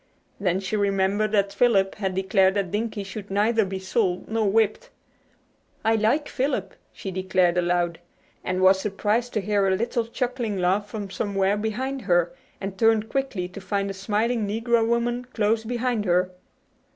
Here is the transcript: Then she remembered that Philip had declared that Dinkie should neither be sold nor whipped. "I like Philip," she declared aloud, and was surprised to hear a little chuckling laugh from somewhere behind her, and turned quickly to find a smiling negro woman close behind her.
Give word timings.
Then 0.39 0.59
she 0.59 0.75
remembered 0.75 1.31
that 1.33 1.53
Philip 1.53 1.93
had 1.93 2.15
declared 2.15 2.55
that 2.55 2.71
Dinkie 2.71 3.03
should 3.05 3.29
neither 3.29 3.63
be 3.63 3.77
sold 3.77 4.27
nor 4.27 4.49
whipped. 4.49 4.89
"I 5.85 5.93
like 5.95 6.27
Philip," 6.27 6.73
she 6.91 7.11
declared 7.11 7.55
aloud, 7.55 7.99
and 8.43 8.61
was 8.63 8.79
surprised 8.79 9.31
to 9.33 9.41
hear 9.41 9.67
a 9.67 9.75
little 9.75 10.07
chuckling 10.07 10.57
laugh 10.57 10.87
from 10.87 11.11
somewhere 11.11 11.55
behind 11.55 12.01
her, 12.01 12.33
and 12.59 12.79
turned 12.79 13.09
quickly 13.09 13.47
to 13.49 13.61
find 13.61 13.91
a 13.91 13.93
smiling 13.93 14.47
negro 14.47 14.87
woman 14.87 15.25
close 15.35 15.63
behind 15.63 16.05
her. 16.05 16.31